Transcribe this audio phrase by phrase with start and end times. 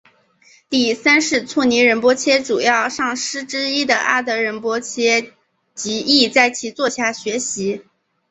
[0.67, 5.31] 第三世措尼仁波切主要上师之一的阿德仁波切
[5.75, 7.83] 及亦在其座下学习。